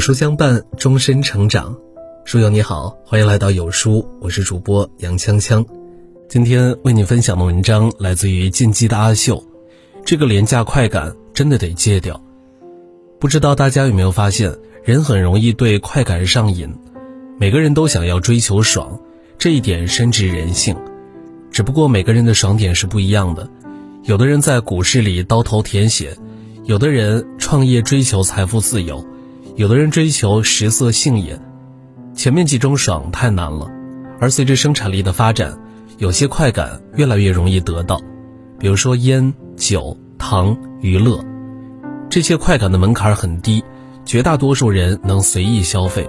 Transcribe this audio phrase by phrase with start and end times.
[0.00, 1.76] 书相伴，终身成长。
[2.24, 5.62] 书友你好，欢迎来到有书，我是主播杨锵锵。
[6.26, 9.44] 今天为你分享的文章来自于进击的阿秀。
[10.02, 12.18] 这个廉价快感真的得戒掉。
[13.20, 16.74] 不知道大家有没有发现，人很容易对快感上瘾。
[17.38, 18.98] 每个人都想要追求爽，
[19.36, 20.74] 这一点深植人性。
[21.50, 23.46] 只不过每个人的爽点是不一样的。
[24.04, 26.16] 有的人在股市里刀头舔血，
[26.64, 29.04] 有的人创业追求财富自由。
[29.60, 31.38] 有的人追求食色性也，
[32.14, 33.70] 前面几种爽太难了，
[34.18, 35.58] 而随着生产力的发展，
[35.98, 38.00] 有些快感越来越容易得到，
[38.58, 41.22] 比如说烟、酒、糖、娱乐，
[42.08, 43.62] 这些快感的门槛很低，
[44.06, 46.08] 绝大多数人能随意消费。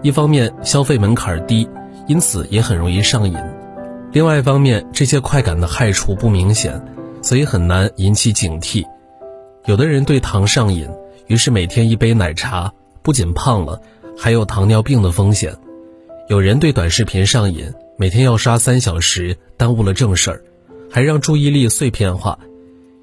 [0.00, 1.68] 一方面消费门槛低，
[2.06, 3.36] 因此也很容易上瘾；
[4.12, 6.82] 另外一方面，这些快感的害处不明显，
[7.20, 8.82] 所以很难引起警惕。
[9.66, 10.88] 有的人对糖上瘾。
[11.32, 13.80] 于是每天一杯奶茶，不仅胖了，
[14.18, 15.56] 还有糖尿病的风险。
[16.28, 20.44] 有人对短视频上瘾，每天要刷三小时，耽误了正事儿，
[20.90, 22.38] 还让注意力碎片化。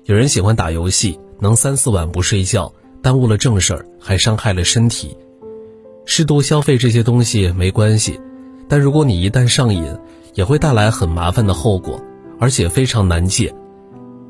[0.05, 2.71] 有人喜欢打游戏，能三四晚不睡觉，
[3.01, 5.17] 耽误了正事儿，还伤害了身体。
[6.05, 8.19] 适度消费这些东西没关系，
[8.67, 9.97] 但如果你一旦上瘾，
[10.35, 11.99] 也会带来很麻烦的后果，
[12.39, 13.51] 而且非常难戒。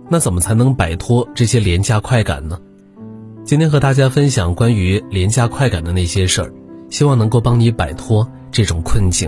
[0.08, 2.58] 那怎么才能摆脱这些廉价快感呢？
[3.50, 6.54] 今天和大家分享关于廉价快感的那些事儿，
[6.92, 9.28] 希望能够帮你摆脱这种困境。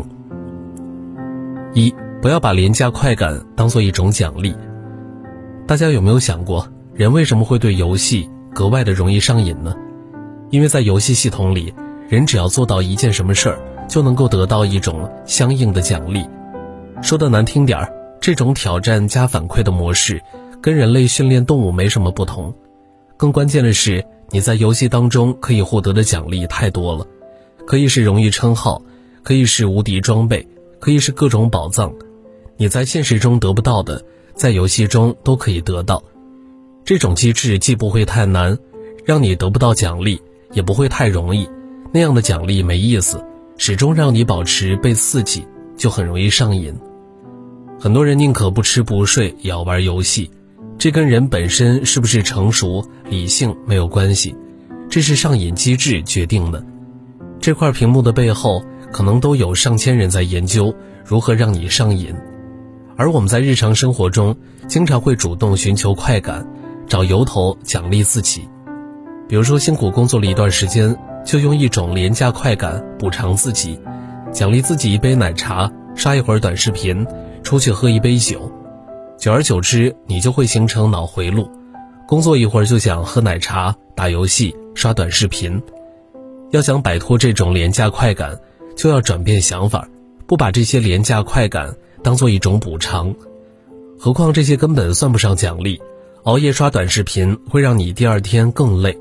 [1.73, 1.91] 一，
[2.21, 4.55] 不要把廉价快感当做一种奖励。
[5.65, 9.75] 大家有没有想过，人为什么会对游戏格外的容易上瘾呢？
[10.51, 11.73] 因为在游戏系统里，
[12.07, 16.23] 人只要做到一件什么事儿，就能够得到一种相应的奖励。
[17.01, 20.21] 说的难听点儿，这种挑战加反馈的模式，
[20.61, 22.53] 跟人类训练动物没什么不同。
[23.21, 27.05] 更关键的是，你在游戏当中可以获得的奖励太多了，
[27.67, 28.81] 可以是荣誉称号，
[29.21, 30.47] 可以是无敌装备，
[30.79, 31.93] 可以是各种宝藏。
[32.57, 34.03] 你在现实中得不到的，
[34.33, 36.03] 在游戏中都可以得到。
[36.83, 38.57] 这种机制既不会太难，
[39.05, 40.19] 让你得不到奖励，
[40.51, 41.47] 也不会太容易。
[41.93, 43.23] 那样的奖励没意思，
[43.55, 45.45] 始终让你保持被刺激，
[45.77, 46.73] 就很容易上瘾。
[47.79, 50.31] 很多人宁可不吃不睡也要玩游戏。
[50.81, 54.35] 这跟人本身是不是成熟理性没有关系，
[54.89, 56.65] 这是上瘾机制决定的。
[57.39, 60.73] 这块屏幕的背后，可能都有上千人在研究
[61.05, 62.15] 如何让你上瘾。
[62.97, 64.35] 而我们在日常生活中，
[64.67, 66.47] 经常会主动寻求快感，
[66.87, 68.49] 找由头奖励自己。
[69.29, 73.79] 比如说，辛苦工作了一段时间，就用一种廉价快感补偿自己，
[74.31, 77.05] 奖励自己一杯奶茶，刷一会儿短视频，
[77.43, 78.51] 出去喝一杯酒。
[79.21, 81.47] 久而久之，你就会形成脑回路，
[82.07, 85.61] 工作一会儿就想喝奶茶、打游戏、刷短视频。
[86.49, 88.39] 要想摆脱这种廉价快感，
[88.75, 89.87] 就要转变想法，
[90.25, 93.13] 不把这些廉价快感当做一种补偿。
[93.99, 95.79] 何况这些根本算不上奖励。
[96.23, 98.97] 熬夜刷短视频会让你第二天更累，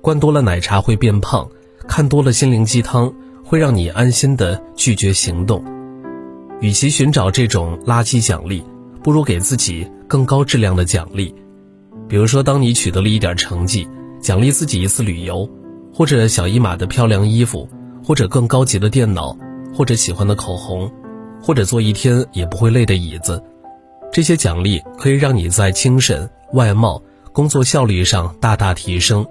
[0.00, 1.48] 灌多了奶茶会变胖，
[1.86, 5.64] 看多了心灵鸡汤会让你安心的拒绝行动。
[6.60, 8.64] 与其寻找这种垃圾奖励，
[9.04, 11.34] 不如给自己更高质量的奖励，
[12.08, 13.86] 比如说，当你取得了一点成绩，
[14.18, 15.46] 奖励自己一次旅游，
[15.92, 17.68] 或者小一码的漂亮衣服，
[18.02, 19.36] 或者更高级的电脑，
[19.74, 20.90] 或者喜欢的口红，
[21.42, 23.44] 或者坐一天也不会累的椅子。
[24.10, 29.26] 这些奖励可以让你在精神、外貌、工作效率上大大提升，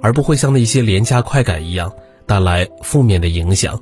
[0.00, 1.92] 而不会像那些廉价快感一样
[2.24, 3.78] 带来负面的影响。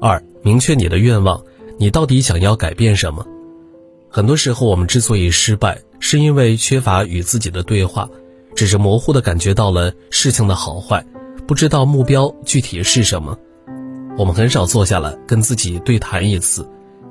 [0.00, 1.42] 二，明确你的愿望，
[1.80, 3.26] 你到底想要改变什么？
[4.12, 8.08] 很多时候，我们之所以失败，是因为缺乏与自己的对话，
[8.56, 11.06] 只是模糊的感觉到了事情的好坏，
[11.46, 13.38] 不知道目标具体是什么。
[14.18, 16.68] 我们很少坐下来跟自己对谈一次，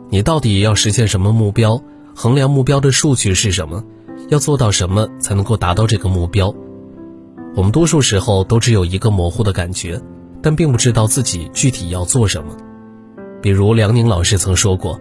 [0.10, 1.82] 你到底要实现什么目标？
[2.14, 3.82] 衡量目标的数据是什么？
[4.28, 6.54] 要做到什么才能够达到这个目标？
[7.56, 10.02] 我们多数时候都只有一个模糊的感觉，
[10.42, 12.58] 但并不知道自己具体要做什么。
[13.42, 15.00] 比如梁宁老师曾说过。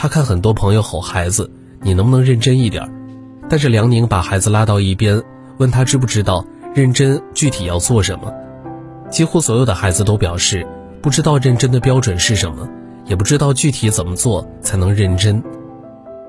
[0.00, 1.50] 他看很多朋友吼孩子，
[1.82, 2.90] 你能不能认真一点？
[3.50, 5.22] 但是梁宁把孩子拉到一边，
[5.58, 6.42] 问他知不知道
[6.74, 8.32] 认真具体要做什么。
[9.10, 10.66] 几乎所有的孩子都表示
[11.02, 12.66] 不知道认真的标准是什么，
[13.04, 15.44] 也不知道具体怎么做才能认真。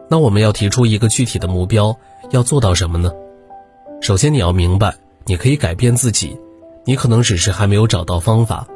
[0.10, 1.98] 那我们要提出一个具体的目标，
[2.32, 3.10] 要做到什么呢？
[4.02, 6.38] 首先你要明白，你可以改变自己，
[6.84, 8.68] 你可能只是还没有找到方法。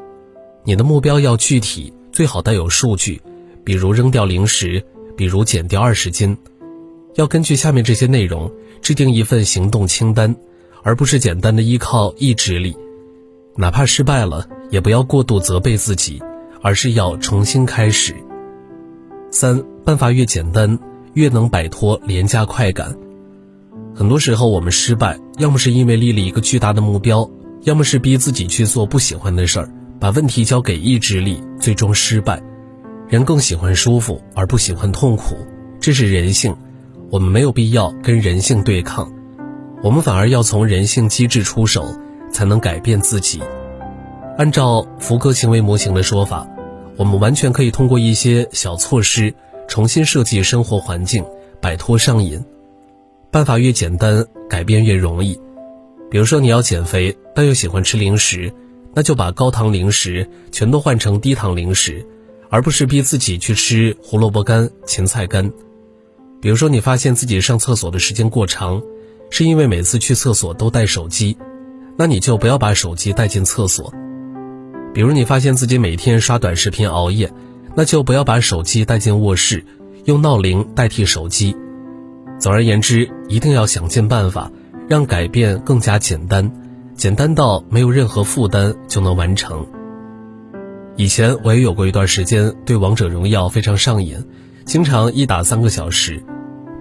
[0.64, 3.22] 你的目标要具体，最好带有数据。
[3.66, 4.82] 比如扔掉零食，
[5.18, 6.38] 比如减掉二十斤，
[7.16, 8.50] 要根据下面这些内容
[8.82, 10.36] 制定一份行动清单，
[10.84, 12.78] 而不是简单的依靠意志力。
[13.58, 16.22] 哪怕失败了，也不要过度责备自己，
[16.62, 18.14] 而是要重新开始。
[19.32, 20.78] 三，办法越简单，
[21.14, 22.96] 越能摆脱廉价快感。
[23.96, 27.30] 很多时候，我们失败，要么是因为立了一个巨大的目标，
[27.64, 32.44] 要么是逼自己去做不喜欢的事儿，把问题交给意志力，最终失败。
[33.08, 35.36] 人更喜欢舒服，而不喜欢痛苦，
[35.80, 36.56] 这是人性。
[37.12, 39.14] 我们没有必要跟人性对抗，
[39.84, 41.96] 我们反而要从人性机制出手，
[42.32, 43.42] 才能改变自己。
[44.38, 46.48] 按照福格行为模型的说法，
[46.98, 49.36] 我们完全可以通过一些小措施，
[49.68, 51.24] 重新设计生活环境，
[51.62, 52.44] 摆脱上瘾。
[53.30, 55.40] 办法越简单，改变越容易。
[56.10, 58.52] 比如说，你要减肥，但又喜欢吃零食，
[58.94, 62.06] 那就把高糖零食全都换成低糖零食，
[62.50, 65.52] 而不是逼自己去吃胡萝卜干、芹菜干。
[66.42, 68.82] 比如说，你发现自己上厕所的时间过长，
[69.32, 71.38] 是因为每次去厕所都带手机，
[71.98, 73.94] 那你就不要把手机带进厕所。
[74.94, 77.32] 比如你发现自己每天刷短视频熬夜，
[77.76, 79.66] 那就不要把手机带进卧室，
[80.06, 81.56] 用闹铃代替手机。
[82.40, 84.52] 总而言之，一定要想尽办法，
[84.88, 86.52] 让改变更加简单，
[86.96, 89.66] 简单到没有任何负担就能完成。
[90.98, 94.26] 以前我也有过一段时间对王者荣耀非常上瘾，
[94.66, 96.24] 经常一打三个小时，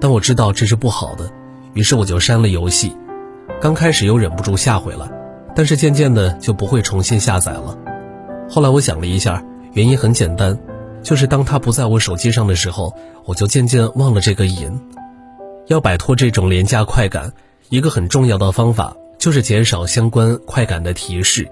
[0.01, 1.29] 但我知道这是不好的，
[1.73, 2.97] 于是我就删了游戏。
[3.61, 5.11] 刚开始又忍不住下回来，
[5.57, 7.77] 但是渐渐的就不会重新下载了。
[8.49, 10.57] 后来我想了一下，原因很简单，
[11.03, 12.95] 就是当它不在我手机上的时候，
[13.25, 14.71] 我就渐渐忘了这个瘾。
[15.67, 17.33] 要摆脱这种廉价快感，
[17.69, 21.51] 一个很重要的方法就是减少相关快感的提示，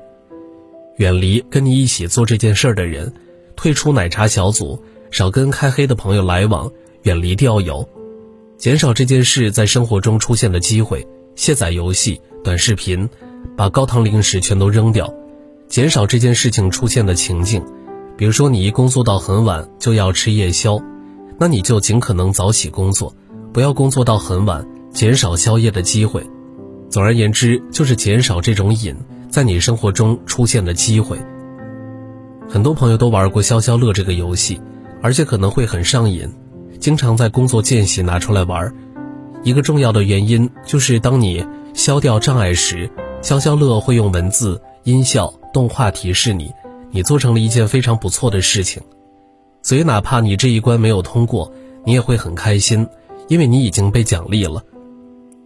[0.96, 3.12] 远离跟你一起做这件事的人，
[3.56, 6.70] 退出奶茶小组，少跟开黑的朋友来往，
[7.02, 7.88] 远离钓友，
[8.58, 13.08] 减少这件事在生活中出现的机会，卸载游戏、短视频，
[13.56, 15.12] 把高糖零食全都扔掉，
[15.68, 17.62] 减少这件事情出现的情境，
[18.16, 20.78] 比如说你一工作到很晚就要吃夜宵，
[21.38, 23.14] 那你就尽可能早起工作。
[23.52, 26.24] 不要工作到很晚，减少宵夜的机会。
[26.88, 28.94] 总而言之，就是减少这种瘾
[29.32, 31.18] 在你生活中出现的机会。
[32.50, 34.60] 很多朋友都玩过消消乐这个游戏，
[35.00, 36.28] 而且可能会很上瘾，
[36.78, 38.70] 经常在工作间隙拿出来玩。
[39.42, 41.42] 一个重要的原因就是，当你
[41.72, 42.90] 消掉障碍时，
[43.22, 46.52] 消消乐会用文字、音效、动画提示你，
[46.90, 48.82] 你做成了一件非常不错的事情。
[49.62, 51.50] 所以，哪怕你这一关没有通过，
[51.86, 52.86] 你也会很开心。
[53.28, 54.62] 因为你已经被奖励了，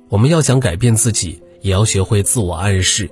[0.08, 3.08] 我们要想改变自己，也要学会自我暗示，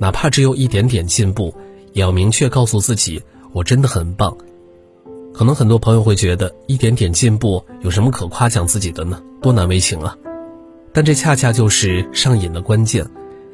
[0.00, 1.54] 哪怕只有一点点进步，
[1.92, 4.34] 也要明确告诉自己，我真的很棒。
[5.34, 9.20] 可能很多朋友会觉得，一点点进步有什么可夸奖自己的呢？
[9.42, 10.16] 多难为情啊！
[10.94, 13.06] 但这恰恰就是上瘾的关键，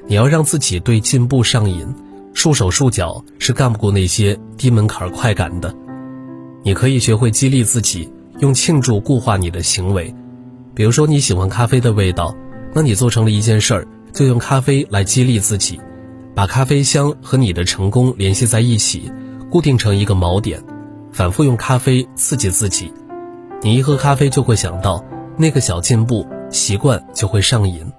[0.06, 1.84] 你要让自己对进步上瘾，
[2.32, 5.74] 束手束脚是干不过那些低门槛快感的。
[6.62, 8.08] 你可以学会激励自己，
[8.38, 10.14] 用庆祝固化你的行为。
[10.74, 12.36] 比如说你喜欢咖啡的味道，
[12.72, 15.80] 那你做成了一件事儿，就用咖啡来激励自己，
[16.36, 19.10] 把咖啡香和你的成功联系在一起，
[19.50, 20.62] 固定成一个锚点，
[21.10, 22.92] 反复用咖啡刺激自己。
[23.62, 25.02] 你一喝咖啡就会想到
[25.38, 27.90] 那个小进步，习惯就会上瘾。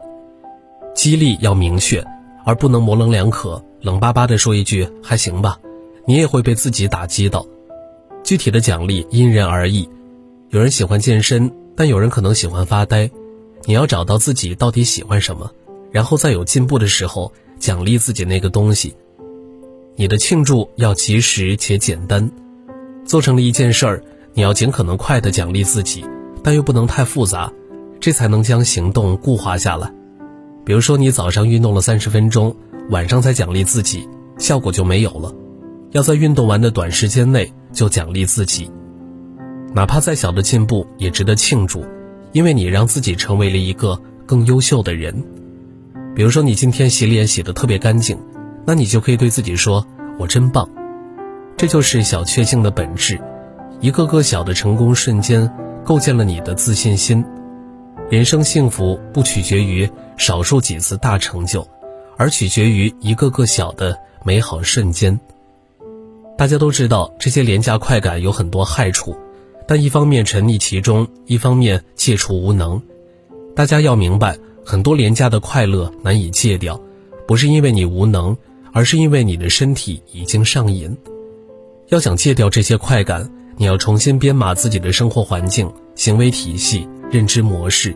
[0.94, 2.06] 激励要明确，
[2.46, 5.58] 而不能模棱两可、冷巴巴的说一句还行吧，
[6.06, 7.44] 你也会被自己打击到。
[8.24, 9.89] 具体的奖励因人而异，
[10.50, 11.51] 有人喜欢健身。
[11.75, 13.10] 但有人可能喜欢发呆，
[13.65, 15.51] 你要找到自己到底喜欢什么，
[15.91, 18.96] 然后在有进步的时候奖励自己那个东西。
[19.96, 22.32] 你的庆祝要及时且简单，
[23.04, 26.06] 做成了一件事儿，你要尽可能快的奖励自己，
[26.44, 27.52] 但又不能太复杂，
[28.00, 29.92] 这才能将行动固化下来。
[30.64, 32.56] 比如说，你早上运动了三十分钟，
[32.90, 35.34] 晚上才奖励自己，效果就没有了。
[35.92, 38.70] 要在运动完的短时间内就奖励自己。
[39.74, 41.84] 哪怕再小的进步也值得庆祝，
[42.34, 45.24] 因为你让自己成为了一个更优秀的人。
[46.17, 48.17] 比如说，你今天洗脸洗得特别干净，
[48.65, 49.86] 那你就可以对自己说
[50.17, 50.67] ：“我真棒。”
[51.55, 53.21] 这就是小确幸的本质。
[53.81, 55.47] 一个个小的成功瞬间，
[55.86, 57.24] 构建了你的自信心。
[58.09, 61.67] 人生幸福不取决于少数几次大成就，
[62.17, 65.19] 而取决于一个个小的美好瞬间。
[66.36, 69.15] 大家都知道，这些廉价快感有很多害处。
[69.67, 72.81] 但一方面沉溺其中，一方面戒除无能。
[73.55, 74.36] 大家要明白，
[74.69, 76.77] 很多廉价的快乐难以戒掉，
[77.25, 78.36] 不是因为你无能，
[78.74, 80.93] 而是因为你的身体已经上瘾。
[81.88, 87.95] 要想戒掉这些快感，你要重新编码自己的生活环境、行为体系、认知模式。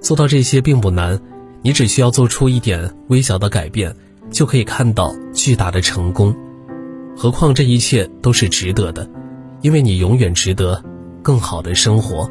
[0.00, 1.20] 做到这些并不难，
[1.62, 3.92] 你只需要做出一点微小的改变，
[4.30, 6.32] 就可以看到巨大的成功。
[7.16, 9.10] 何况这一切都是值得的，
[9.62, 10.80] 因为你永远值得
[11.24, 12.30] 更好的生活。